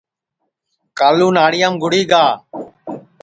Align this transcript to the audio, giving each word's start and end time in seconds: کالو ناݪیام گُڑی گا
کالو 0.99 1.27
ناݪیام 1.35 1.73
گُڑی 1.81 2.01
گا 2.11 2.23